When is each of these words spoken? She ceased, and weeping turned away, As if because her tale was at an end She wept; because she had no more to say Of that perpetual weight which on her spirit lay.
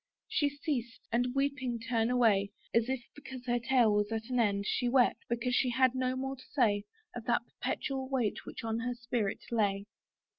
She 0.27 0.49
ceased, 0.49 1.07
and 1.11 1.35
weeping 1.35 1.77
turned 1.79 2.09
away, 2.09 2.49
As 2.73 2.89
if 2.89 3.03
because 3.13 3.45
her 3.45 3.59
tale 3.59 3.93
was 3.93 4.11
at 4.11 4.31
an 4.31 4.39
end 4.39 4.65
She 4.65 4.89
wept; 4.89 5.23
because 5.29 5.53
she 5.53 5.69
had 5.69 5.93
no 5.93 6.15
more 6.15 6.35
to 6.37 6.45
say 6.55 6.85
Of 7.15 7.25
that 7.25 7.43
perpetual 7.45 8.09
weight 8.09 8.43
which 8.43 8.63
on 8.63 8.79
her 8.79 8.95
spirit 8.95 9.43
lay. 9.51 9.85